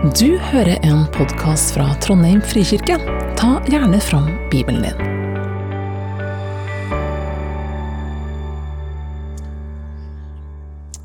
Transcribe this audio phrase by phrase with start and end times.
[0.00, 2.94] Du hører en podkast fra Trondheim frikirke.
[3.36, 5.02] Ta gjerne fram Bibelen din.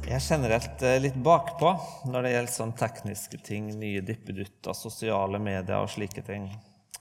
[0.08, 1.74] Jeg er generelt eh, litt bakpå
[2.08, 6.48] når det gjelder sånn tekniske ting, nye dippedutter, sosiale medier og slike ting.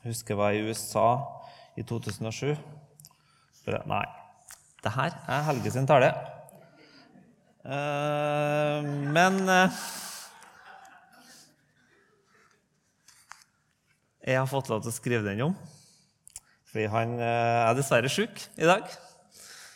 [0.01, 1.09] Jeg husker jeg var i USA
[1.79, 2.57] i 2007.
[3.87, 4.05] Nei,
[4.83, 6.11] det her er Helge sin tale.
[7.63, 9.45] Eh, men
[14.25, 15.57] Jeg har fått lov til å skrive den om.
[16.73, 18.89] Fordi han eh, er dessverre sjuk i dag.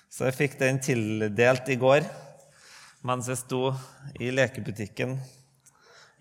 [0.09, 2.07] Så jeg fikk den tildelt i går
[3.07, 3.69] mens jeg sto
[4.19, 5.13] i lekebutikken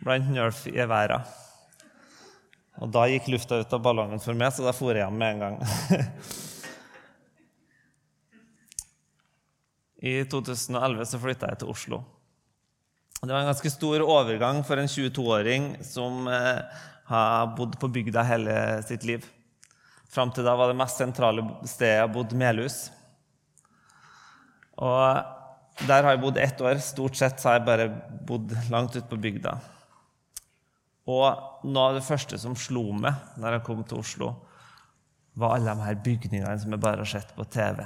[0.03, 1.25] blant Nerf i været.
[2.77, 5.29] Og da gikk lufta ut av ballongen for meg, så da for jeg hjem med
[5.33, 5.55] en gang.
[10.11, 12.03] I 2011 så flytta jeg til Oslo.
[13.21, 16.59] Det var en ganske stor overgang for en 22-åring som eh,
[17.09, 19.25] har bodd på bygda hele sitt liv.
[20.07, 22.77] Fram til da var det mest sentrale stedet jeg bodde Melhus.
[24.77, 25.33] Og
[25.87, 26.77] der har jeg bodd ett år.
[26.83, 27.87] Stort sett har jeg bare
[28.29, 29.55] bodd langt ute på bygda.
[31.07, 34.33] Og noe av det første som slo meg når jeg kom til Oslo,
[35.37, 37.81] var alle de her bygningene som jeg bare har sett på TV.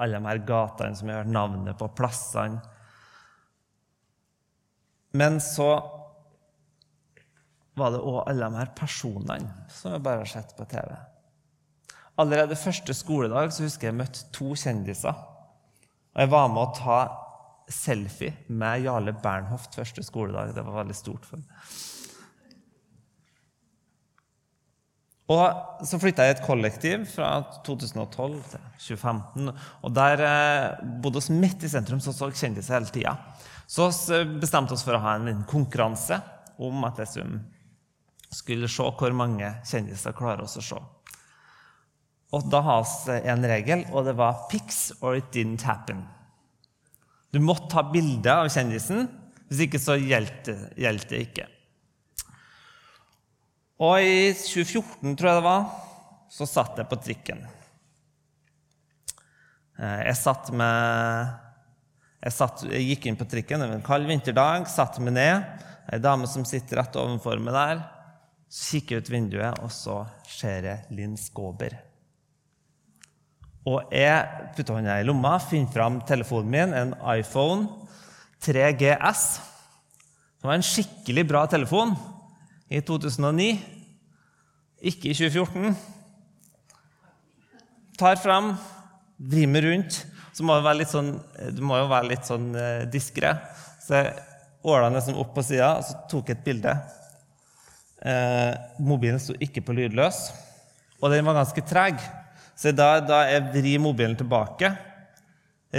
[0.00, 2.60] Alle de her gatene som jeg har hørt navnet på, plassene.
[5.16, 5.70] Men så
[7.76, 10.94] var det òg alle de her personene som jeg bare har sett på TV.
[12.16, 15.16] Allerede første skoledag så husker jeg jeg møtte to kjendiser.
[16.16, 17.00] Og jeg var med å ta
[17.68, 20.54] selfie med Jarle Bernhoft første skoledag.
[20.56, 21.76] Det var veldig stort for meg.
[25.26, 27.30] Og så flytta jeg i et kollektiv fra
[27.66, 29.48] 2012 til 2015.
[29.82, 33.16] Og der eh, bodde vi midt i sentrum, så så kjendiser hele tida.
[33.66, 33.90] Så
[34.40, 36.20] bestemte vi oss for å ha en konkurranse
[36.62, 37.26] om at jeg
[38.32, 40.78] skulle se hvor mange kjendiser klarer oss å se.
[42.34, 46.06] Og da har vi en regel, og det var 'fix or it didn't happen'.
[47.32, 49.08] Du måtte ta bilde av kjendisen,
[49.48, 51.46] hvis ikke så gjaldt det ikke.
[53.78, 55.66] Og i 2014, tror jeg det var,
[56.32, 57.42] så satt jeg på trikken.
[59.78, 61.45] Eh, jeg satt med
[62.26, 65.44] jeg, satt, jeg gikk inn på trikken, det var en kald vinterdag, satte meg ned.
[65.86, 67.82] Ei dame som sitter rett overfor meg der.
[68.50, 71.76] Så kikker jeg ut vinduet, og så ser jeg Linn Skåber.
[73.66, 77.66] Og jeg putter hånda i lomma, finner fram telefonen min, en iPhone
[78.42, 79.24] 3GS.
[80.38, 81.94] Det var en skikkelig bra telefon
[82.70, 83.48] i 2009,
[84.86, 85.78] ikke i 2014.
[88.02, 88.52] Tar fram,
[89.16, 90.02] vrir meg rundt.
[90.36, 91.14] Så må du, sånn,
[91.56, 93.30] du må jo være litt sånn eh, diskré.
[93.80, 94.10] Så jeg
[94.68, 96.74] åla nesten opp på sida, og så tok jeg et bilde.
[98.04, 98.52] Eh,
[98.84, 100.18] mobilen sto ikke på lydløs,
[101.00, 102.04] og den var ganske treg.
[102.56, 104.74] Så da, da jeg vrir mobilen tilbake,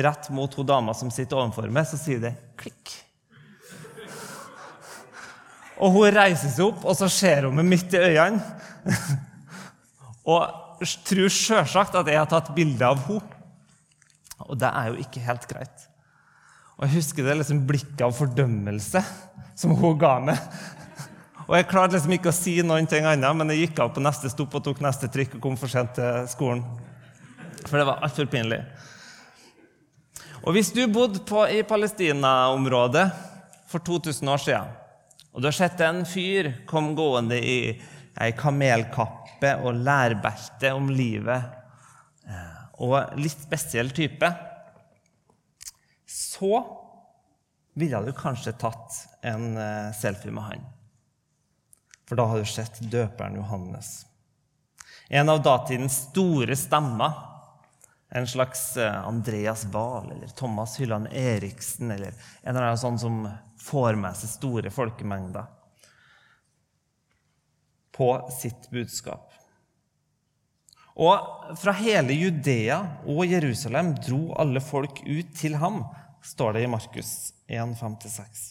[0.07, 2.97] rett mot hun dama som sitter overfor meg, så sier det klikk.
[5.77, 8.41] Og hun reiser seg opp, og så ser hun meg midt i øynene.
[10.33, 13.36] og tror sjølsagt at jeg har tatt bilde av henne.
[14.45, 15.87] Og det er jo ikke helt greit.
[16.77, 19.01] Og jeg husker det liksom blikket av fordømmelse
[19.57, 20.41] som hun ga meg.
[21.47, 24.03] Og jeg klarte liksom ikke å si noen ting annet, men jeg gikk av på
[24.03, 26.61] neste stopp og tok neste trykk og kom for sent til skolen.
[27.63, 28.59] For det var altfor pinlig.
[30.43, 33.07] Og hvis du bodde på, i Palestina-området
[33.67, 34.75] for 2000 år siden,
[35.33, 37.57] og du har sett en fyr komme gående i
[38.17, 41.56] ei kamelkappe og lærbelte om livet,
[42.77, 44.29] og litt spesiell type,
[46.07, 46.51] så
[47.77, 48.95] ville du kanskje tatt
[49.25, 50.67] en eh, selfie med han.
[52.07, 54.05] For da har du sett døperen Johannes.
[55.09, 57.13] En av datidens store stemmer.
[58.09, 63.19] En slags eh, Andreas Wahl eller Thomas Hylland Eriksen eller en av de sånne som
[63.61, 65.49] får med seg store folkemengder
[67.97, 69.33] på sitt budskap.
[70.97, 75.83] Og fra hele Judea og Jerusalem dro alle folk ut til ham,
[76.25, 77.11] står det i Markus
[77.47, 78.47] 1, 5-6.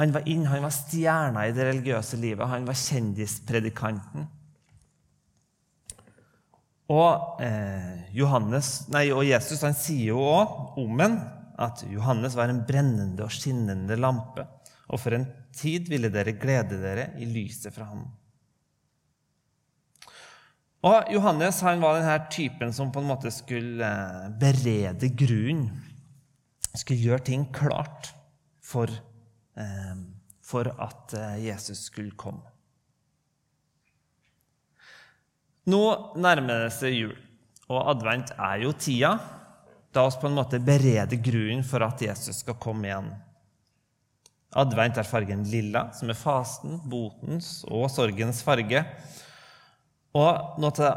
[0.00, 2.46] Han var inn, han var stjerna i det religiøse livet.
[2.48, 4.28] Han var kjendispredikanten.
[6.90, 11.20] Og, eh, Johannes, nei, og Jesus han sier jo òg om en
[11.60, 14.46] at Johannes var en brennende og skinnende lampe.
[14.90, 18.08] Og for en tid ville dere glede dere i lyset fra ham.
[20.86, 25.68] Og Johannes han var denne typen som på en måte skulle eh, berede grunnen.
[26.70, 28.12] Skulle gjøre ting klart
[28.64, 28.92] for
[29.60, 29.96] Eh,
[30.42, 32.46] for at eh, Jesus skulle komme.
[35.70, 35.82] Nå
[36.18, 37.16] nærmer det seg jul,
[37.70, 39.12] og advent er jo tida
[39.94, 43.10] da oss på en måte bereder grunnen for at Jesus skal komme igjen.
[44.58, 48.82] Advent er fargen lilla, som er fasten, botens og sorgens farge.
[50.18, 50.92] Og noe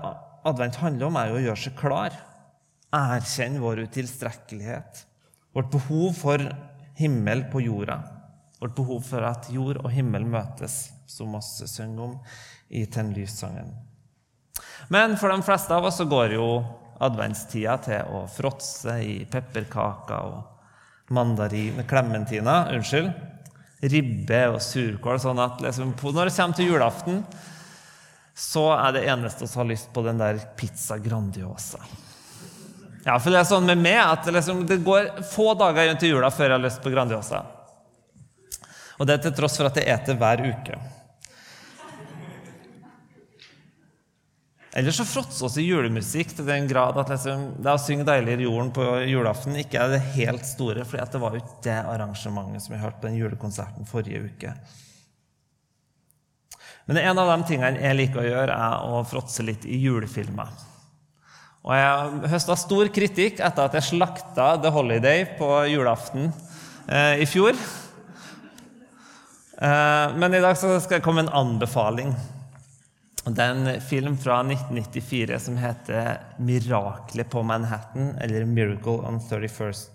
[0.47, 2.15] advent handler om, er jo å gjøre seg klar.
[2.93, 5.05] Erkjenne vår utilstrekkelighet.
[5.53, 6.41] Vårt behov for
[6.97, 7.99] himmel på jorda.
[8.61, 12.15] Vårt behov for at jord og himmel møtes, som vi synger om
[12.73, 13.73] i Tenlyssangen.
[14.93, 16.47] Men for de fleste av oss så går jo
[17.03, 23.11] adventstida til å fråtse i pepperkaker og mandarin, Klementiner, unnskyld,
[23.91, 25.19] ribbe og surkål.
[25.19, 27.23] sånn at liksom, når det kommer til julaften,
[28.35, 31.79] så er det eneste vi har lyst på, den der pizza Grandiosa.
[33.03, 36.15] Ja, for det er sånn med meg at liksom, det går få dager rundt til
[36.15, 37.43] jula før jeg har lyst på Grandiosa.
[38.97, 40.77] Og det er til tross for at jeg eter hver uke.
[44.73, 48.39] Eller så fråtser oss i julemusikk til den grad at liksom, det å synge 'Deilig
[48.39, 51.77] i jorden' på julaften ikke er det helt store, for det var jo ikke det
[51.91, 54.55] arrangementet som vi hørte på den julekonserten forrige uke.
[56.85, 60.51] Men en av de tingene jeg liker å gjøre, er å fråtse litt i julefilmer.
[61.63, 66.27] Og Jeg høsta stor kritikk etter at jeg slakta The Holiday på julaften
[66.91, 67.55] eh, i fjor.
[69.63, 72.11] Eh, men i dag skal jeg komme med en anbefaling.
[73.23, 79.87] Det er en film fra 1994 som heter 'Miraklet på Manhattan', eller 'Miracle on 31st,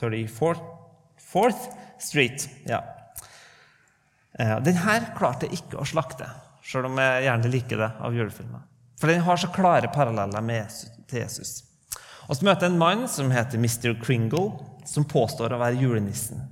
[0.00, 1.70] 34th
[2.02, 2.48] Street'.
[2.66, 2.82] Ja.
[4.38, 6.28] Eh, den her klarte jeg ikke å slakte,
[6.66, 8.64] sjøl om jeg gjerne liker det av julefilmer.
[9.00, 10.72] For den har så klare paralleller med
[11.08, 11.62] til Jesus.
[12.26, 13.94] Og så møter jeg en mann som heter Mr.
[14.02, 14.56] Kringle,
[14.88, 16.42] som påstår å være julenissen.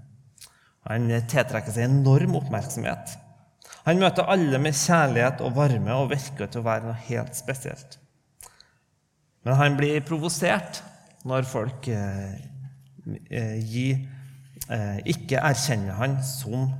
[0.88, 3.14] Han tiltrekker seg enorm oppmerksomhet.
[3.84, 7.98] Han møter alle med kjærlighet og varme og virker til å være noe helt spesielt.
[9.44, 10.80] Men han blir provosert
[11.28, 12.36] når folk eh,
[13.28, 14.00] eh, gir,
[14.72, 16.70] eh, ikke erkjenner han som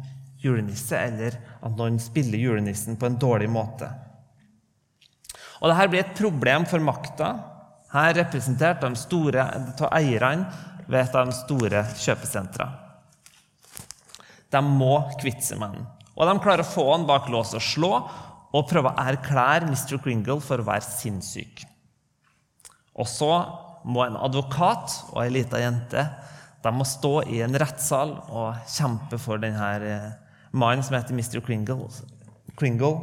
[0.45, 3.89] julenisse, eller at noen spiller julenissen på en dårlig måte.
[5.63, 7.33] Og Dette blir et problem for makta,
[7.95, 10.49] her representert av eierne
[10.89, 12.67] ved et av de store kjøpesentra.
[14.53, 15.87] De må kvitte seg med den.
[16.15, 17.93] Og de klarer å få han bak lås og slå
[18.55, 19.97] og prøve å erklære Mr.
[20.03, 21.65] Kringle for å være sinnssyk.
[22.95, 23.31] Og så
[23.85, 26.05] må en advokat og ei lita jente
[26.65, 30.13] de må stå i en rettssal og kjempe for denne eh,
[30.55, 31.41] mannen som heter Mr.
[31.45, 31.89] Kringle,
[32.59, 32.95] Kringle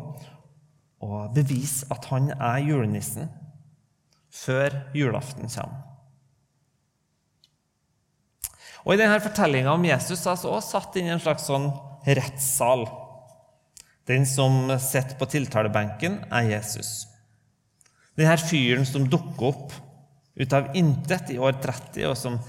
[1.01, 3.29] og bevise at han er julenissen
[4.31, 5.87] før julaften kommer.
[8.81, 11.67] Og I denne fortellinga om Jesus er altså også satt inn i en slags sånn
[12.07, 12.87] rettssal.
[14.09, 17.05] Den som sitter på tiltalebenken, er Jesus.
[18.17, 19.75] Denne fyren som dukker opp
[20.41, 22.39] ut av intet i år 30, og som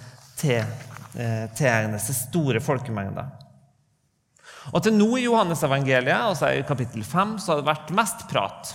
[0.41, 0.89] tegner
[1.59, 3.42] tilegner seg store folkemengder.
[4.71, 8.75] Og Til nå i Johannes-evangeliet, altså i kapittel 5, så har det vært mest prat.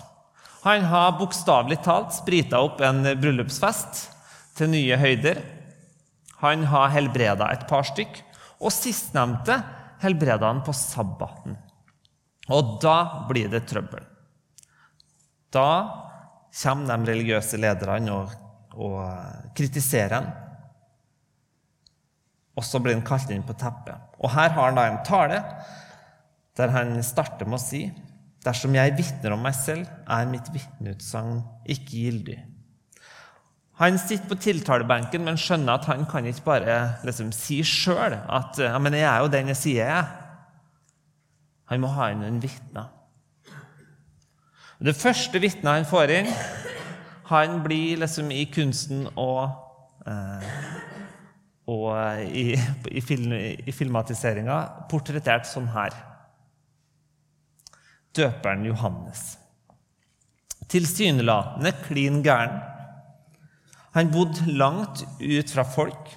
[0.66, 4.01] Han har bokstavelig talt sprita opp en bryllupsfest
[4.57, 5.39] til nye høyder.
[6.42, 8.19] Han har helbreda et par stykk,
[8.60, 9.62] og sistnevnte
[10.04, 11.56] helbreda han på sabbaten.
[12.54, 12.97] Og da
[13.30, 14.04] blir det trøbbel.
[15.54, 15.69] Da
[16.57, 18.35] kommer de religiøse lederne og,
[18.76, 20.30] og kritiserer ham.
[22.57, 24.02] Og så blir han kalt inn på teppet.
[24.18, 25.42] Og her har han da en tale
[26.57, 27.87] der han starter med å si
[28.47, 32.37] Dersom jeg vitner om meg selv, er mitt vitneutsagn ikke gyldig.
[33.81, 38.61] Han sitter på tiltalebenken, men skjønner at han kan ikke bare liksom, si sjøl at
[38.61, 40.16] ja, men 'jeg er jo den jeg sier jeg er'.
[41.69, 42.85] Han må ha inn en vitne.
[44.80, 46.33] Det første vitnet han får inn,
[47.28, 49.49] han blir liksom i kunsten og
[50.07, 50.44] eh,
[51.68, 52.54] og i,
[52.92, 54.59] i, film, i filmatiseringa
[54.92, 55.95] portrettert sånn her.
[58.16, 59.33] Døperen Johannes.
[60.71, 62.62] Tilsynelatende klin gæren.
[63.97, 66.14] Han bodde langt ut fra folk.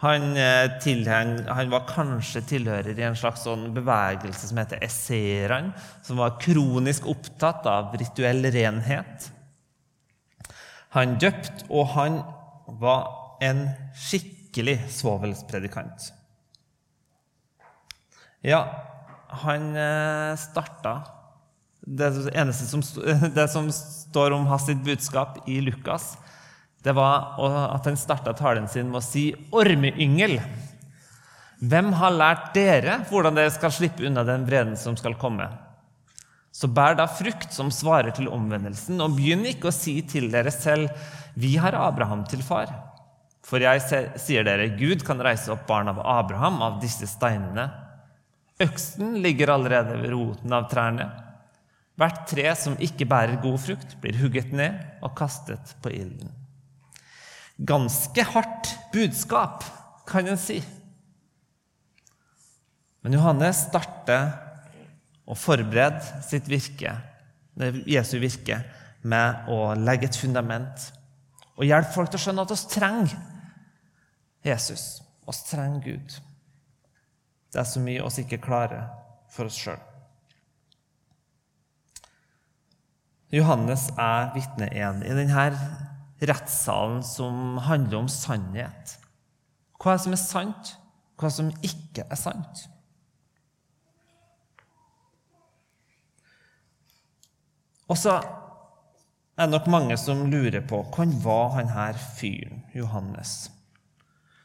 [0.00, 5.74] Han, eh, tilheng, han, var kanskje tilhører i en slags sånn bevegelse som heter esseerne,
[6.02, 9.28] som var kronisk opptatt av rituell renhet.
[10.96, 12.16] Han døpt, og han
[12.80, 13.66] var en
[13.96, 16.10] skikkelig svovelspredikant.
[18.44, 18.64] Ja,
[19.44, 20.94] han eh, starta
[21.80, 22.12] det
[22.54, 22.82] som,
[23.34, 26.16] det som står om hans budskap i Lukas,
[26.82, 27.36] det var
[27.74, 30.40] at han starta talen sin med å si 'ormeyngel'.
[31.60, 35.50] Hvem har lært dere hvordan dere skal slippe unna den vreden som skal komme?
[36.50, 40.50] Så bær da frukt som svarer til omvendelsen, og begynn ikke å si til dere
[40.50, 40.88] selv,
[41.36, 42.72] vi har Abraham til far.
[43.46, 43.82] For jeg
[44.20, 47.68] sier dere, Gud kan reise opp barn av Abraham av disse steinene.
[48.60, 51.08] Øksen ligger allerede ved roten av trærne.
[52.00, 56.32] Hvert tre som ikke bærer god frukt, blir hugget ned og kastet på ilden.
[57.60, 59.64] Ganske hardt budskap,
[60.08, 60.58] kan en si.
[63.04, 64.30] Men Johannes starter
[65.28, 66.96] å forberede sitt virke,
[67.88, 68.62] Jesu virke
[69.06, 70.88] med å legge et fundament
[71.60, 73.12] og hjelpe folk til å skjønne at oss trenger
[74.46, 74.84] Jesus.
[75.28, 76.16] Oss trenger Gud.
[77.52, 78.88] Det er så mye oss ikke klarer
[79.30, 79.78] for oss sjøl.
[83.30, 85.44] Johannes er vitne én i denne
[86.26, 88.96] rettssalen som handler om sannhet.
[89.78, 90.72] Hva er det som er sant,
[91.20, 92.64] hva som ikke er sant?
[97.90, 98.16] Og så
[99.40, 103.48] er det nok mange som lurer på hvem var han her fyren, Johannes?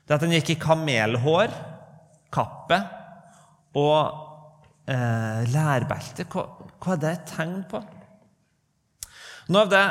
[0.07, 1.51] Det at han gikk i kamelhår,
[2.31, 2.77] kappe
[3.75, 6.45] og eh, lærbelte, hva,
[6.79, 7.81] hva, er det et tegn på?
[9.51, 9.85] Noe av det,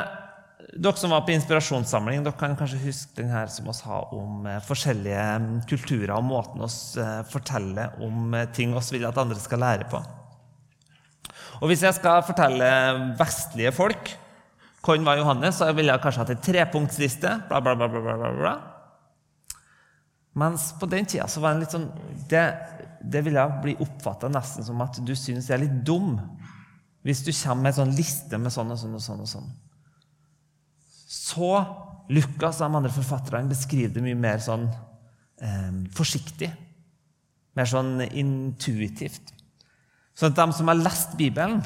[0.75, 4.47] Dere som var på inspirasjonssamling, dere kan kanskje huske den her som oss har om
[4.49, 9.19] eh, forskjellige mm, kulturer og måten oss eh, forteller om eh, ting oss vil at
[9.21, 10.01] andre skal lære på.
[11.61, 12.67] Og Hvis jeg skal fortelle
[13.19, 14.15] vestlige folk
[14.85, 17.33] hvem var Johannes, så ville jeg kanskje hatt en trepunktsliste.
[17.49, 18.55] Bla, bla, bla, bla, bla, bla.
[20.35, 21.85] Mens på den tida så var det litt sånn
[22.27, 22.41] Det,
[22.99, 26.17] det ville bli oppfatta nesten som at du syns jeg er litt dum
[27.05, 29.19] hvis du kommer med en sånn liste med sånn og sånn og sånn.
[29.21, 29.49] og sånn.
[31.05, 31.51] Så
[32.09, 34.65] Lukas og de andre forfatterne beskriver det mye mer sånn
[35.37, 36.49] eh, forsiktig.
[37.55, 39.35] Mer sånn intuitivt.
[40.17, 41.61] Så at de som har lest Bibelen,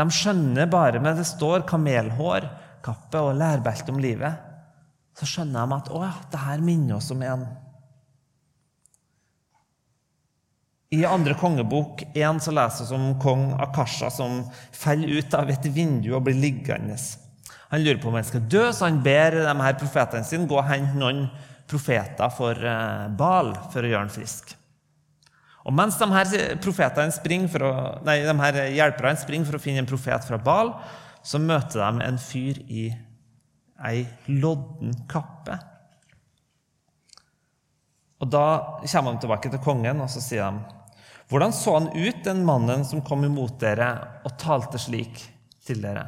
[0.00, 2.48] de skjønner bare med det står kamelhår,
[2.82, 4.48] kappe og lærbelte om livet,
[5.18, 7.44] så skjønner de at å ja, det her minner oss om en.
[10.92, 14.42] I andre kongebok 1 så leser vi om kong Akasha som
[14.76, 16.98] faller ut av et vindu og blir liggende.
[17.72, 20.58] Han lurer på om han skal dø, så han ber de her profetene sine gå
[20.58, 21.24] og hente noen
[21.68, 24.52] profeter for eh, Bal for å gjøre han frisk.
[25.62, 27.72] Og mens de her springer å,
[28.06, 30.74] nei, de her hjelperne springer for å finne en profet fra Bal,
[31.22, 32.88] så møter de en fyr i
[33.86, 35.58] ei lodden kappe.
[38.22, 40.80] Og Da kommer de tilbake til kongen, og så sier de
[41.32, 43.88] Hvordan så han ut, den mannen som kom imot dere
[44.26, 45.22] og talte slik
[45.64, 46.04] til dere?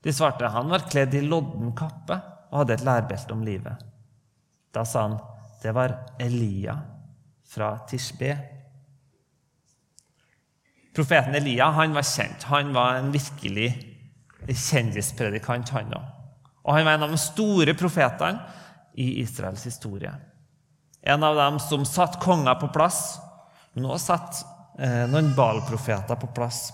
[0.00, 2.16] De svarte han var kledd i lodden kappe
[2.50, 3.82] og hadde et lærbelte om livet.
[4.72, 5.18] Da sa han
[5.60, 6.78] det var Elia
[7.48, 8.34] fra Tishbe.
[10.94, 12.46] Profeten Elia han var kjent.
[12.50, 13.72] Han var en virkelig
[14.46, 16.10] kjendispredikant, han òg.
[16.64, 18.40] Og han var en av de store profetene
[18.96, 20.12] i Israels historie.
[21.02, 23.18] En av dem som satte konger på plass,
[23.74, 24.40] men også satt
[24.78, 26.68] eh, noen Baal-profeter på plass.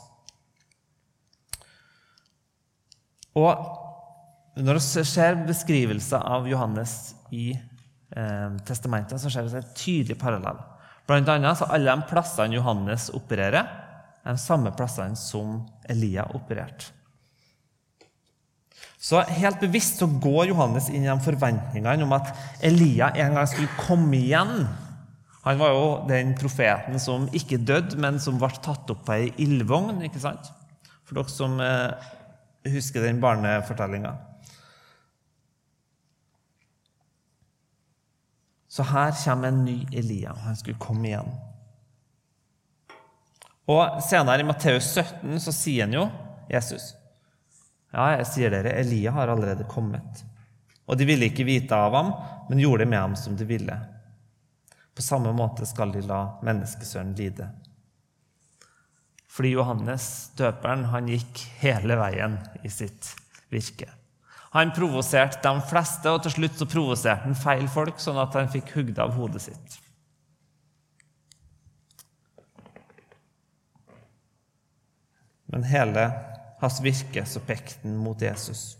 [3.40, 10.18] Og når vi ser beskrivelser av Johannes i eh, testamentet, så ser vi en tydelig
[10.20, 10.60] parallell.
[11.08, 13.66] Blant annet så alle de plassene Johannes opererer,
[14.24, 16.92] de samme plassene som Elia opererte.
[19.00, 22.34] Så helt bevisst så går Johannes inn i de forventningene om at
[22.64, 24.66] Elia en gang skulle komme igjen.
[25.46, 29.30] Han var jo den profeten som ikke døde, men som ble tatt opp på ei
[29.40, 30.02] ildvogn.
[30.04, 30.50] ikke sant?
[31.08, 32.10] For dere som eh,
[32.68, 34.12] husker den barnefortellinga.
[38.70, 40.36] Så her kommer en ny Elia.
[40.44, 41.32] Han skulle komme igjen.
[43.70, 46.08] Og Senere i Matteus 17 så sier han jo,
[46.50, 46.90] Jesus,
[47.90, 50.24] ja, jeg sier dere, Elia har allerede kommet.
[50.90, 52.12] Og de ville ikke vite av ham,
[52.48, 53.76] men gjorde det med ham som de ville.
[54.94, 57.46] På samme måte skal de la menneskesønnen lide.
[59.30, 60.04] Fordi Johannes,
[60.38, 62.34] døperen, han gikk hele veien
[62.66, 63.12] i sitt
[63.50, 63.86] virke.
[64.50, 68.50] Han provoserte de fleste, og til slutt så provoserte han feil folk, sånn at han
[68.50, 69.78] fikk hugd av hodet sitt.
[75.50, 76.06] Men hele
[76.60, 78.76] hans virke så pekte han mot Jesus.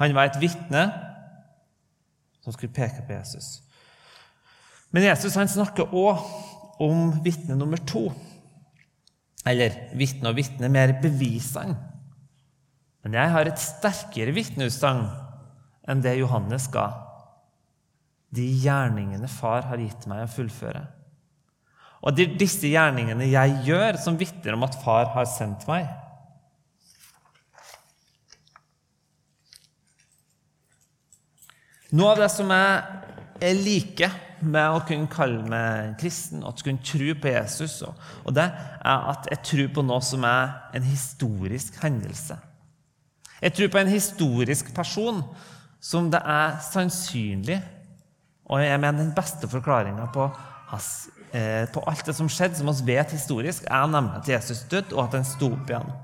[0.00, 0.86] Han var et vitne
[2.44, 3.60] som skulle peke på Jesus.
[4.94, 6.22] Men Jesus han snakker òg
[6.82, 8.08] om vitne nummer to.
[9.46, 11.76] Eller vitne og vitne, mer bevisene.
[13.06, 15.04] Men jeg har et sterkere vitneutsagn
[15.86, 16.88] enn det Johannes ga.
[18.34, 20.82] De gjerningene far har gitt meg å fullføre.
[22.06, 25.88] Og det er disse gjerningene jeg gjør, som vitner om at far har sendt meg.
[31.96, 33.02] Noe av det som jeg,
[33.42, 34.14] jeg liker
[34.46, 39.06] med å kunne kalle meg kristen, og at kunne tro på Jesus, og det er
[39.12, 42.36] at jeg tror på noe som er en historisk hendelse.
[43.40, 45.22] Jeg tror på en historisk person
[45.82, 47.58] som det er sannsynlig
[48.46, 50.24] Og jeg mener den beste forklaringa på,
[50.72, 51.15] eh,
[51.72, 55.06] på, alt det som skjedde, som vi vet historisk, er nemlig at Jesus døde, og
[55.06, 55.94] at han sto opp igjen.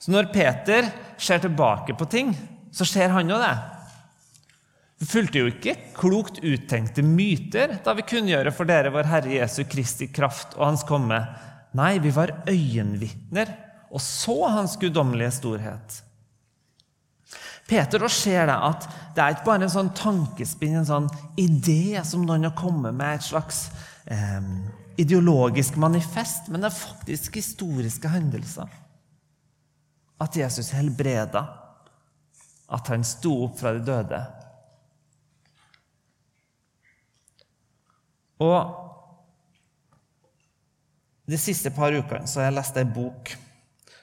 [0.00, 2.34] Så når Peter ser tilbake på ting,
[2.74, 3.54] så ser han jo det.
[5.00, 9.64] Vi fulgte jo ikke klokt uttenkte myter da vi kunngjøre for dere vår Herre Jesu
[9.68, 11.18] Kristi kraft og Hans komme.
[11.74, 13.50] Nei, vi var øyenvitner
[13.94, 16.00] og så Hans guddommelige storhet.
[17.68, 22.02] Peter da ser det at det er ikke bare en sånn tankespinn, en sånn idé
[22.04, 23.66] som noen har kommet med, et slags
[24.10, 24.48] eh,
[25.00, 28.68] ideologisk manifest, men det er faktisk historiske hendelser.
[30.20, 31.46] At Jesus helbreda,
[32.74, 34.22] at han sto opp fra de døde,
[38.42, 38.80] Og
[41.24, 43.30] De siste par ukene så har jeg lest ei bok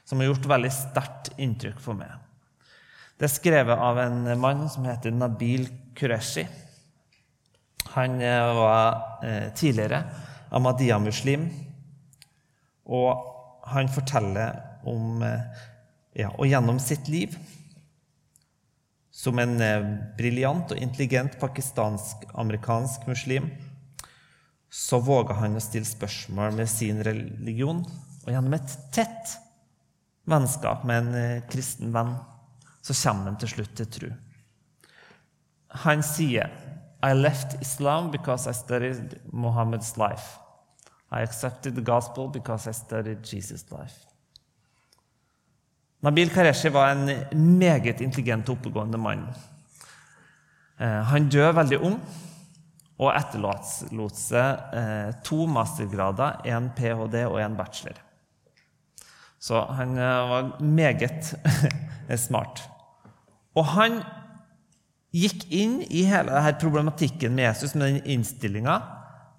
[0.09, 2.09] som har gjort veldig sterkt inntrykk for meg.
[3.21, 6.41] Det er skrevet av en mann som heter Nabil Qureshi.
[7.93, 9.99] Han eh, var eh, tidligere
[10.49, 11.43] Ahmadiyya-muslim,
[12.89, 14.57] og han forteller
[14.89, 15.61] om eh,
[16.17, 17.37] ja, Og gjennom sitt liv
[19.13, 19.53] som en
[20.17, 23.51] briljant og intelligent pakistansk-amerikansk muslim
[24.65, 27.85] så våga han å stille spørsmål med sin religion.
[28.25, 29.37] Og gjennom et tett
[30.25, 32.15] vennskap med en kristen venn
[32.81, 34.11] så kommer han til slutt til tro.
[35.85, 36.50] Han sier
[37.01, 40.38] I left Islam because I studied Muhammeds life.
[41.11, 44.07] I accepted the gospel because I studied Jesus' life.
[46.01, 47.09] Nabil Qareshi var en
[47.59, 49.27] meget intelligent og oppegående mann.
[50.79, 52.00] Eh, han døde veldig ung
[53.01, 57.25] og etterlot seg eh, to mastergrader, en ph.d.
[57.25, 58.01] og en bachelor.
[59.41, 61.33] Så han eh, var meget
[62.27, 62.71] smart.
[63.57, 64.00] Og han
[65.11, 68.77] gikk inn i hele denne problematikken med Jesus med den innstillinga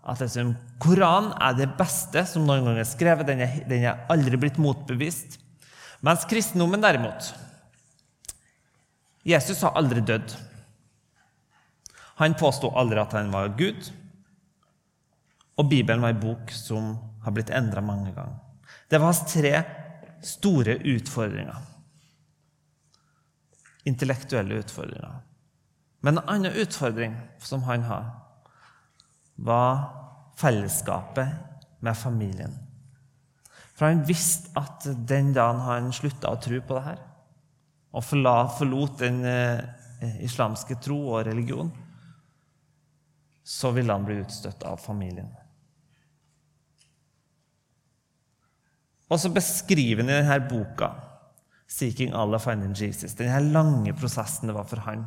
[0.02, 3.28] at liksom, Koranen er det beste som noen gang er skrevet.
[3.28, 5.38] Den er, den er aldri blitt motbevist.
[6.02, 7.30] Mens kristendommen, derimot
[9.22, 10.32] Jesus har aldri dødd.
[12.18, 13.86] Han påsto aldri at han var Gud.
[15.58, 18.40] Og Bibelen var en bok som har blitt endra mange ganger.
[18.90, 19.54] Det var hans tre
[20.26, 21.60] store utfordringer.
[23.88, 25.20] Intellektuelle utfordringer.
[26.02, 28.10] Men en annen utfordring som han har,
[29.34, 29.82] var
[30.38, 31.28] fellesskapet
[31.82, 32.54] med familien.
[33.74, 37.04] For han visste at den dagen han slutta å tro på det her,
[37.92, 39.62] og forlot den eh,
[40.24, 41.70] islamske tro og religion,
[43.42, 45.30] så ville han bli utstøtt av familien.
[49.12, 50.92] Og så beskriver han i denne boka
[51.72, 55.06] Seeking Allah Finding Jesus, denne lange prosessen det var for han,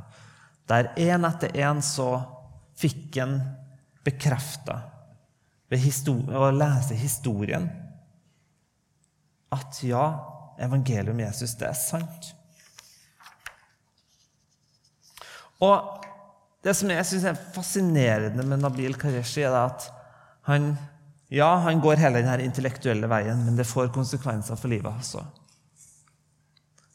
[0.66, 2.10] der én etter én så
[2.80, 3.38] fikk han
[4.06, 4.80] bekrefta
[5.70, 7.68] ved å lese historien
[9.54, 10.06] at ja,
[10.62, 12.32] evangeliet om Jesus, det er sant.
[15.64, 16.04] Og
[16.66, 19.88] det som jeg synes er fascinerende med Nabil Qareshi, er at
[20.50, 20.74] han,
[21.34, 25.24] ja, han går hele denne intellektuelle veien, men det får konsekvenser for livet også.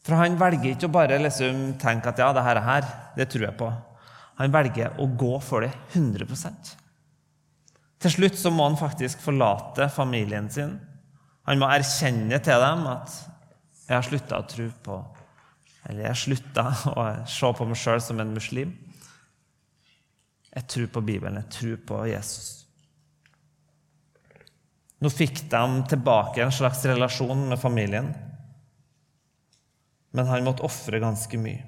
[0.01, 2.87] For han velger ikke å bare liksom tenke at ja, det her,
[3.17, 3.69] det tror jeg på.
[4.41, 6.71] Han velger å gå for det 100%
[8.01, 10.79] Til slutt så må han faktisk forlate familien sin.
[11.45, 13.11] Han må erkjenne til dem at
[13.87, 15.03] 'jeg har slutta å tro på'
[15.89, 16.63] Eller 'jeg slutta
[16.97, 18.73] å se på meg sjøl som en muslim'.
[20.55, 21.35] Jeg tror på Bibelen.
[21.35, 22.65] Jeg tror på Jesus.
[25.01, 28.13] Nå fikk de tilbake en slags relasjon med familien,
[30.11, 31.63] men han måtte ofre ganske mye.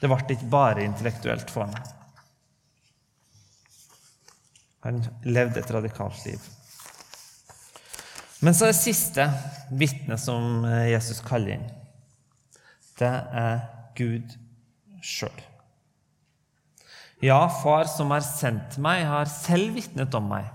[0.00, 1.92] Det ble ikke bare intellektuelt for ham.
[4.82, 6.42] Han levde et radikalt liv.
[8.42, 9.28] Men så er det siste
[9.70, 11.68] vitnet som Jesus kaller inn.
[12.98, 13.62] Det er
[13.94, 14.34] Gud
[15.06, 15.44] sjøl.
[17.22, 20.48] Ja, Far som har sendt meg, har selv vitnet om meg.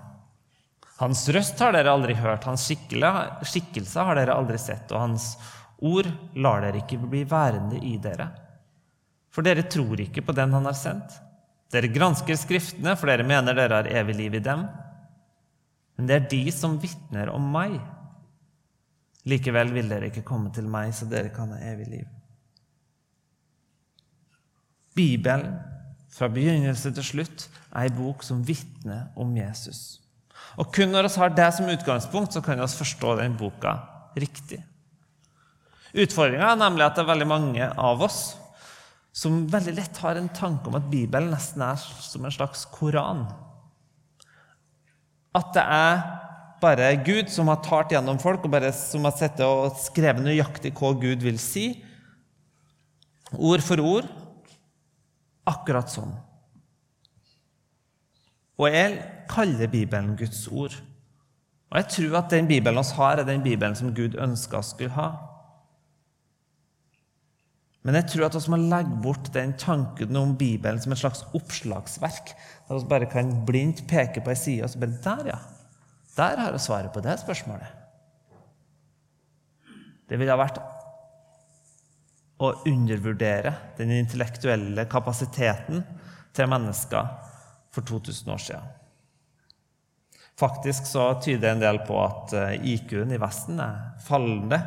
[0.98, 5.30] Hans røst har dere aldri hørt, hans skikkelse har dere aldri sett, og hans
[5.78, 8.30] ord lar dere ikke bli værende i dere.
[9.34, 11.14] For dere tror ikke på den han har sendt.
[11.74, 14.66] Dere gransker Skriftene, for dere mener dere har evig liv i dem.
[15.98, 17.76] Men det er de som vitner om meg.
[19.28, 22.08] Likevel vil dere ikke komme til meg, så dere kan ha evig liv.
[24.98, 25.60] Bibelen,
[26.10, 30.00] fra begynnelse til slutt, er ei bok som vitner om Jesus.
[30.58, 33.76] Og kun når vi har det som utgangspunkt, så kan vi forstå den boka
[34.18, 34.64] riktig.
[35.96, 38.22] Utfordringa er nemlig at det er veldig mange av oss
[39.18, 43.24] som veldig lett har en tanke om at Bibelen nesten er som en slags koran.
[45.38, 46.04] At det er
[46.62, 50.74] bare Gud som har talt gjennom folk, og bare som har sittet og skrevet nøyaktig
[50.78, 51.68] hva Gud vil si.
[53.34, 54.10] Ord for ord.
[55.48, 56.14] Akkurat sånn.
[58.58, 58.98] Og jeg
[59.30, 60.74] kaller Bibelen Guds ord.
[61.68, 64.94] Og jeg tror at den Bibelen vi har, er den Bibelen som Gud ønska skulle
[64.98, 65.10] ha.
[67.88, 71.22] Men jeg tror at vi må legge bort den tanken om Bibelen som et slags
[71.38, 72.34] oppslagsverk.
[72.68, 75.38] Der vi bare kan blindt peke på ei side og så bare Der, ja.
[76.18, 77.70] Der har jeg svaret på det spørsmålet.
[80.10, 80.60] Det ville ha vært
[82.44, 85.86] å undervurdere den intellektuelle kapasiteten
[86.36, 87.08] til mennesker
[87.72, 88.68] for 2000 år siden.
[90.38, 94.60] Faktisk så tyder en del på at eh, IQ-en i Vesten er fallende.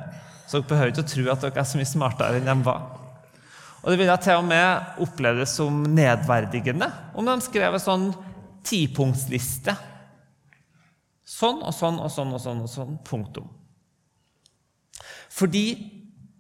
[0.49, 2.89] Så dere behøver ikke å tro at dere er så mye smartere enn de var.
[3.81, 8.11] Og det ville til og med oppleve som nedverdigende om de skrev en sånn
[8.67, 9.73] tipunktsliste.
[11.25, 12.61] Sånn og sånn og sånn og sånn.
[12.67, 13.49] og sånn, Punktum.
[15.31, 15.65] Fordi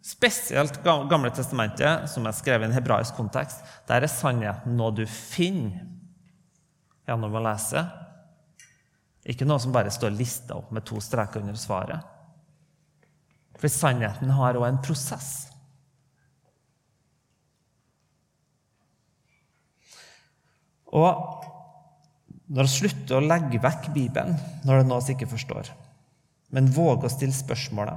[0.05, 5.05] spesielt Gamle testamentet, som er skrevet i en hebraisk kontekst, der er sannheten noe du
[5.07, 5.87] finner
[7.09, 7.85] gjennom å lese.
[9.31, 12.00] Ikke noe som bare står lista opp med to streker under svaret.
[13.61, 15.49] For sannheten har òg en prosess.
[20.96, 21.46] Og
[22.50, 25.70] når vi slutter å legge vekk Bibelen når det er noe vi ikke forstår,
[26.50, 27.94] men våger å stille spørsmåla,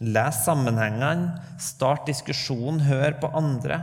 [0.00, 3.82] les sammenhengene, start diskusjon, hør på andre,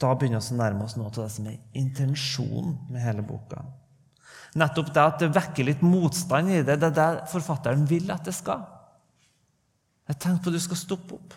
[0.00, 3.64] da begynner vi å nærme oss noe av det som er intensjonen med hele boka.
[4.58, 8.24] Nettopp det at det vekker litt motstand i det, det er det forfatteren vil at
[8.26, 8.62] det skal.
[10.10, 11.36] Jeg tenkte på at du skal stoppe opp.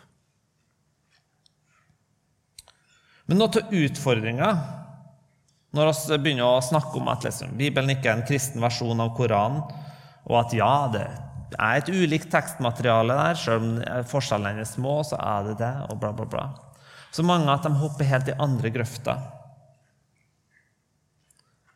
[3.30, 4.48] Men noe av utfordringa
[5.74, 9.16] når vi begynner å snakke om at liksom, Bibelen ikke er en kristen versjon av
[9.18, 9.64] Koranen,
[10.30, 11.08] og at ja, det
[11.58, 15.98] er et ulikt tekstmateriale der, selv om forskjellene er små, så er det det, og
[16.02, 16.46] bla, bla, bla.
[17.14, 19.20] Så mange at de hopper helt i andre grøfter.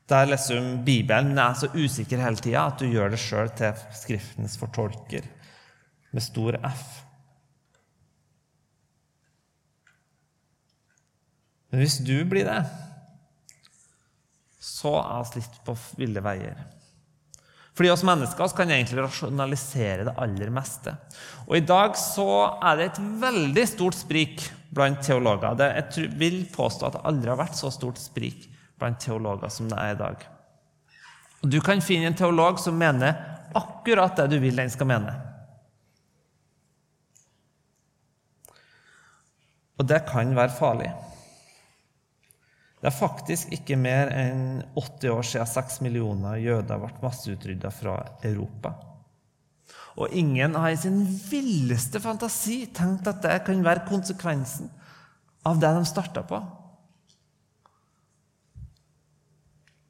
[0.08, 4.56] Der liksom Bibelen er så usikker hele tida at du gjør det sjøl til Skriftens
[4.62, 5.26] fortolker,
[6.16, 6.86] med stor F.
[11.68, 12.62] Men hvis du blir det
[14.68, 16.60] så er vi litt på ville veier.
[17.78, 20.96] Fordi oss mennesker kan egentlig rasjonalisere det aller meste.
[21.46, 22.30] Og i dag så
[22.66, 24.42] er det et veldig stort sprik
[24.74, 25.54] blant teologer.
[25.60, 28.48] Det, jeg vil påstå at det aldri har vært så stort sprik
[28.82, 30.26] blant teologer som det er i dag.
[31.46, 33.14] Du kan finne en teolog som mener
[33.58, 35.14] akkurat det du vil den skal mene.
[39.78, 40.90] Og det kan være farlig.
[42.88, 47.96] Det er faktisk ikke mer enn 80 år siden 6 millioner jøder ble masseutrydda fra
[48.24, 48.70] Europa.
[50.00, 54.70] Og ingen har i sin villeste fantasi tenkt at det kan være konsekvensen
[55.44, 56.40] av det de starta på.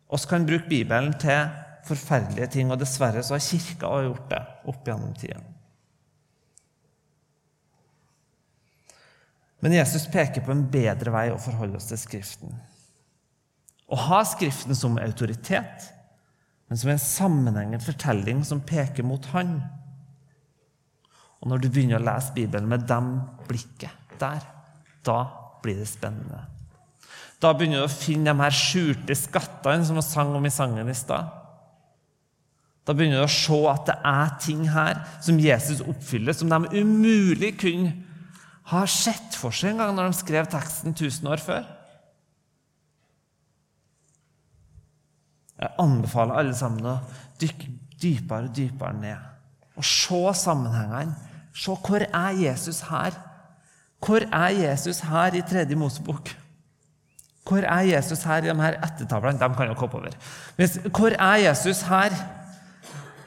[0.10, 1.52] Vi kan bruke Bibelen til
[1.86, 4.40] forferdelige ting, og dessverre så har Kirka gjort det
[4.74, 5.46] opp gjennom tiden.
[9.62, 12.58] Men Jesus peker på en bedre vei å forholde oss til Skriften.
[13.88, 15.88] Å ha Skriften som autoritet,
[16.68, 19.62] men som en sammenhengende fortelling som peker mot Han.
[21.40, 23.14] Og når du begynner å lese Bibelen med dem
[23.48, 24.44] blikket der,
[25.08, 25.20] da
[25.64, 26.42] blir det spennende.
[27.40, 30.90] Da begynner du å finne de her skjulte skattene som vi sang om i sangen
[30.90, 31.30] i stad.
[32.88, 36.82] Da begynner du å se at det er ting her som Jesus oppfyller, som de
[36.82, 37.94] umulig kunne
[38.72, 41.68] ha sett for seg en gang når de skrev teksten 1000 år før.
[45.58, 46.98] Jeg anbefaler alle sammen å
[47.42, 49.30] dykke dypere og dypere ned.
[49.78, 51.16] Og se sammenhengene.
[51.58, 53.18] Se hvor er Jesus her?
[54.04, 56.30] Hvor er Jesus her i tredje Mosebok?
[57.48, 59.40] Hvor er Jesus her i de her ettertavlene?
[59.40, 60.18] De kan jo hoppe over.
[60.92, 62.14] Hvor er Jesus her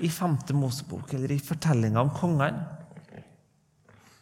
[0.00, 2.66] i femte Mosebok, eller i fortellinga om kongene?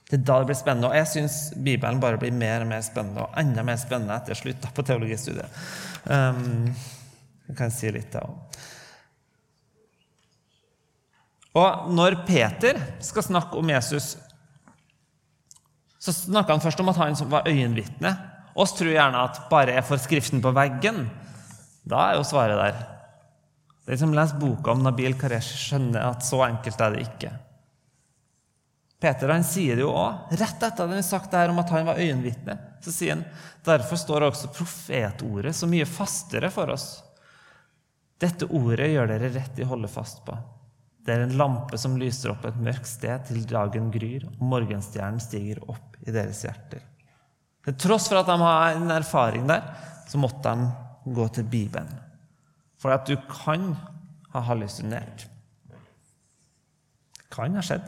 [0.09, 0.89] Det er da det blir spennende.
[0.89, 4.39] Og jeg syns Bibelen bare blir mer og mer spennende, og enda mer spennende etter
[4.39, 5.59] slutt på teologistudiet.
[6.09, 6.71] Um,
[7.49, 8.25] jeg kan si litt da
[11.59, 14.13] Og når Peter skal snakke om Jesus,
[15.99, 18.13] så snakker han først om at han var øyenvitne.
[18.59, 21.09] Oss tror gjerne at bare jeg får skriften på veggen,
[21.89, 22.79] da er jo svaret der.
[23.89, 27.33] Den som leser boka om Nabil Karesh, skjønner at så enkelt er det ikke.
[29.01, 30.33] Peter han sier det jo òg.
[30.35, 33.17] Rett etter at han har sagt det her om at han var øyenvitne, så sier
[33.17, 33.27] han
[33.67, 36.89] derfor står også profetordet så mye fastere for oss.
[38.19, 40.35] Dette ordet gjør dere rett i å holde fast på.
[41.07, 45.23] Det er en lampe som lyser opp et mørkt sted til dagen gryr, og morgenstjernen
[45.23, 46.83] stiger opp i deres hjerter.
[47.65, 49.65] Til tross for at de har en erfaring der,
[50.09, 51.91] så måtte de gå til Bibelen.
[52.79, 53.71] For at du kan
[54.35, 55.27] ha hallusinert.
[57.33, 57.87] Kan ha skjedd.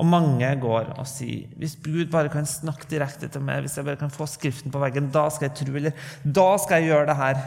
[0.00, 3.84] Og mange går og sier hvis Gud bare kan snakke direkte til meg, hvis jeg
[3.84, 7.10] bare kan få Skriften på veggen, da skal jeg tro, eller da skal jeg gjøre
[7.10, 7.42] det her.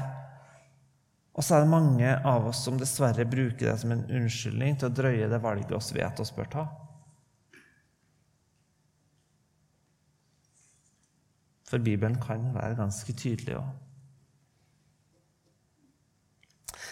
[1.33, 4.91] Og så er det mange av oss som dessverre bruker det som en unnskyldning til
[4.91, 6.65] å drøye det valget oss vet oss bør ta.
[11.73, 13.71] For Bibelen kan være ganske tydelig òg.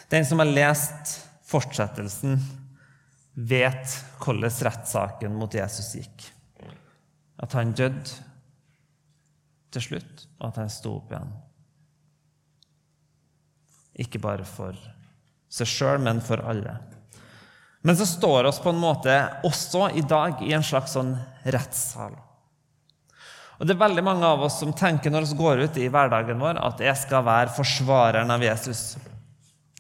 [0.10, 2.42] Den som har lest fortsettelsen
[3.34, 6.28] vet hvordan rettssaken mot Jesus gikk.
[7.42, 8.04] At han døde
[9.72, 11.32] til slutt, og at han sto opp igjen.
[14.04, 14.78] Ikke bare for
[15.52, 16.78] seg sjøl, men for alle.
[17.82, 19.14] Men så står oss på en måte
[19.48, 22.14] også i dag i en slags sånn rettssal.
[23.62, 26.40] Og Det er veldig mange av oss som tenker når vi går ut i hverdagen
[26.42, 28.96] vår, at jeg skal være forsvareren av Jesus.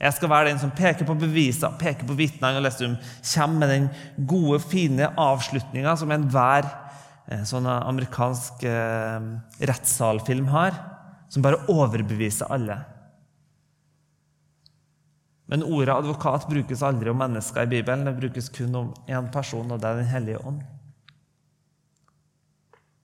[0.01, 2.95] Jeg skal være den som peker på beviser, peker på vitnene og liksom
[3.33, 3.89] kommer med den
[4.29, 6.65] gode, fine avslutninga som enhver
[7.29, 9.27] eh, sånn amerikansk eh,
[9.69, 10.79] rettssalfilm har,
[11.29, 12.79] som bare overbeviser alle.
[15.51, 18.05] Men ordet advokat brukes aldri om mennesker i Bibelen.
[18.07, 20.61] Det brukes kun om én person, og det er Den hellige ånd.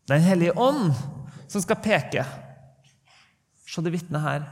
[0.08, 0.94] Den hellige ånd
[1.48, 2.24] som skal peke.
[3.68, 4.48] Se det vitnet her.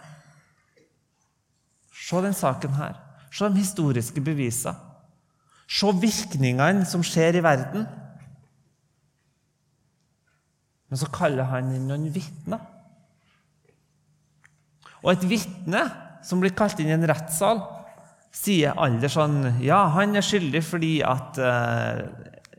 [2.06, 3.00] Se den saken her.
[3.34, 4.76] Se de historiske bevisene.
[5.65, 7.88] Se virkningene som skjer i verden.
[10.86, 12.62] Men så kaller han inn noen vitner.
[15.02, 15.82] Og et vitne
[16.26, 17.60] som blir kalt inn i en rettssal,
[18.36, 22.00] sier aldri sånn Ja, han er skyldig fordi at eh,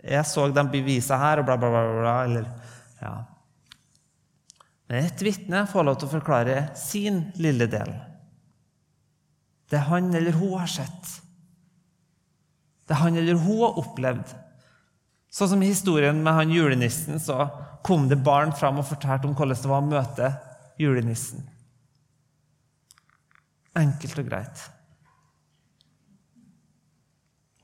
[0.07, 1.97] jeg så de bevisene her, og bla, bla, bla.
[2.01, 2.47] bla eller,
[3.03, 3.15] ja.
[4.87, 7.91] Men et vitne får lov til å forklare sin lille del
[9.70, 11.12] det han eller hun har sett.
[12.87, 14.35] Det han eller hun har opplevd.
[15.33, 17.48] Sånn som i historien med han julenissen, så
[17.85, 20.31] kom det barn fram og fortalte om hvordan det var å møte
[20.81, 21.42] julenissen.
[23.76, 24.62] Enkelt og greit.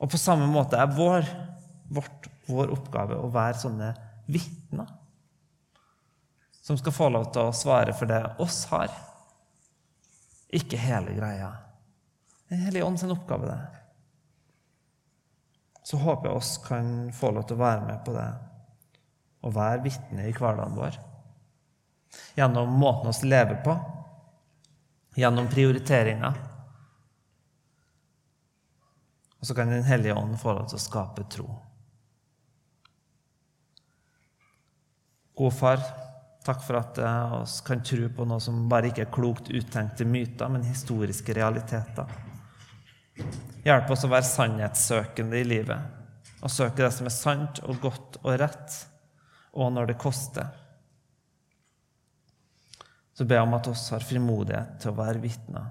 [0.03, 1.25] Og på samme måte er vår,
[1.95, 3.93] vårt, vår oppgave å være sånne
[4.27, 4.91] vitner
[6.63, 8.91] som skal få lov til å svare for det oss har,
[10.53, 11.49] ikke hele greia.
[12.51, 13.61] Den hellige ånd sin oppgave, det.
[15.83, 18.29] Så håper jeg oss kan få lov til å være med på det
[19.43, 20.97] og være vitne i hverdagen vår.
[22.37, 23.75] Gjennom måten vi lever på,
[25.19, 26.39] gjennom prioriteringer.
[29.39, 31.49] Og så kan Den hellige ånd få lov til å skape tro.
[35.35, 35.81] God far,
[36.45, 40.47] takk for at vi kan tro på noe som bare ikke er klokt uttenkte myter,
[40.47, 42.07] men historiske realiteter.
[43.63, 45.99] Hjelp oss å være sannhetssøkende i livet
[46.43, 48.73] og søke det som er sant og godt og rett,
[49.55, 50.49] og når det koster.
[53.13, 55.69] Så be om at oss har frimodighet til å være vitner.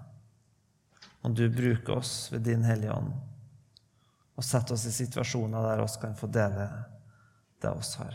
[1.22, 3.12] Og du bruker oss ved Din Hellige Ånd
[4.32, 6.64] og setter oss i situasjoner der oss kan få dele
[7.60, 8.14] det oss har.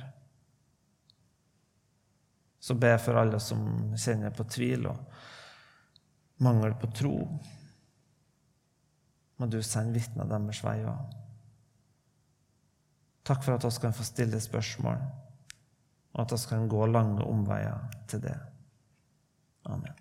[2.60, 7.14] Så be for alle som kjenner på tvil og mangel på tro
[9.38, 11.00] må du sende vitner deres vei òg.
[13.28, 14.98] Takk for at vi kan få stille spørsmål,
[16.16, 18.38] og at vi kan gå lange omveier til det.
[19.68, 19.96] Amen.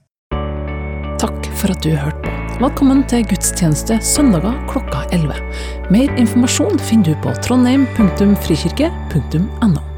[1.20, 2.30] Takk for at du hørte på.
[2.60, 5.34] Velkommen til gudstjeneste søndager klokka 11.
[5.90, 9.95] Mer informasjon finner du på trondheim.frikirke.no.